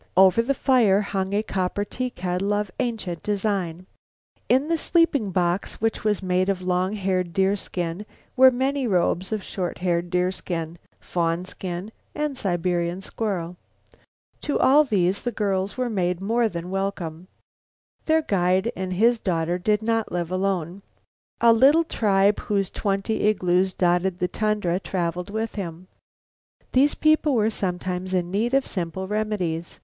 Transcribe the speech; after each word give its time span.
Over 0.17 0.41
the 0.41 0.55
fire 0.55 1.01
hung 1.01 1.31
a 1.31 1.43
copper 1.43 1.85
teakettle 1.85 2.53
of 2.53 2.71
ancient 2.79 3.21
design. 3.21 3.85
In 4.49 4.67
the 4.67 4.75
sleeping 4.75 5.29
box, 5.29 5.79
which 5.79 6.03
was 6.03 6.23
made 6.23 6.49
of 6.49 6.63
long 6.63 6.93
haired 6.93 7.33
deerskins, 7.33 8.05
were 8.35 8.49
many 8.49 8.87
robes 8.87 9.31
of 9.31 9.43
short 9.43 9.77
haired 9.77 10.09
deerskin, 10.09 10.79
fawn 10.99 11.45
skin 11.45 11.91
and 12.15 12.35
Siberian 12.35 13.01
squirrel. 13.01 13.57
To 14.41 14.57
all 14.57 14.85
these 14.85 15.21
the 15.21 15.29
two 15.29 15.35
girls 15.35 15.77
were 15.77 16.15
more 16.19 16.49
than 16.49 16.71
welcome. 16.71 17.27
Their 18.07 18.23
guide 18.23 18.71
and 18.75 18.93
his 18.93 19.19
daughter 19.19 19.59
did 19.59 19.83
not 19.83 20.11
live 20.11 20.31
alone. 20.31 20.81
A 21.41 21.53
little 21.53 21.83
tribe 21.83 22.39
whose 22.39 22.71
twenty 22.71 23.21
igloos 23.27 23.71
dotted 23.75 24.17
the 24.17 24.27
tundra 24.27 24.79
traveled 24.79 25.29
with 25.29 25.53
him. 25.53 25.85
These 26.71 26.95
people 26.95 27.35
were 27.35 27.51
sometimes 27.51 28.15
in 28.15 28.31
need 28.31 28.55
of 28.55 28.65
simple 28.65 29.07
remedies. 29.07 29.79